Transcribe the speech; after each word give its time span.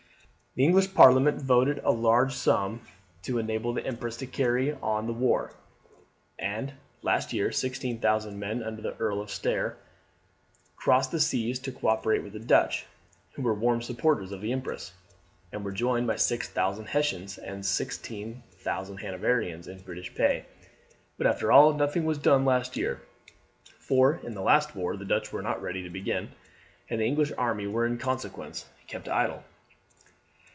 "The 0.53 0.65
English 0.65 0.93
parliament 0.93 1.41
voted 1.41 1.79
a 1.81 1.91
large 1.91 2.33
sum 2.33 2.81
to 3.23 3.37
enable 3.37 3.71
the 3.73 3.87
empress 3.87 4.17
to 4.17 4.25
carry 4.27 4.73
on 4.73 5.07
the 5.07 5.13
war, 5.13 5.53
and 6.37 6.73
last 7.01 7.31
year 7.31 7.53
sixteen 7.53 7.99
thousand 8.01 8.37
men 8.37 8.61
under 8.61 8.81
the 8.81 8.93
Earl 8.97 9.21
of 9.21 9.29
Stair 9.31 9.77
crossed 10.75 11.13
the 11.13 11.21
seas 11.21 11.57
to 11.59 11.71
cooperate 11.71 12.19
with 12.21 12.33
the 12.33 12.39
Dutch, 12.41 12.85
who 13.35 13.43
were 13.43 13.53
warm 13.53 13.81
supporters 13.81 14.33
of 14.33 14.41
the 14.41 14.51
empress, 14.51 14.91
and 15.53 15.63
were 15.63 15.71
joined 15.71 16.05
by 16.05 16.17
six 16.17 16.49
thousand 16.49 16.87
Hessians 16.87 17.37
and 17.37 17.65
sixteen 17.65 18.43
thousand 18.51 18.97
Hanoverians 18.97 19.69
in 19.69 19.79
British 19.79 20.13
pay; 20.13 20.43
but 21.17 21.27
after 21.27 21.49
all 21.53 21.71
nothing 21.73 22.03
was 22.03 22.17
done 22.17 22.43
last 22.43 22.75
year, 22.75 22.99
for 23.79 24.15
as 24.17 24.25
in 24.25 24.33
the 24.33 24.41
last 24.41 24.75
war 24.75 24.97
the 24.97 25.05
Dutch 25.05 25.31
were 25.31 25.41
not 25.41 25.61
ready 25.61 25.81
to 25.81 25.89
begin, 25.89 26.27
and 26.89 26.99
the 26.99 27.05
English 27.05 27.31
army 27.37 27.67
were 27.67 27.85
in 27.85 27.97
consequence 27.97 28.65
kept 28.85 29.07
idle." 29.07 29.45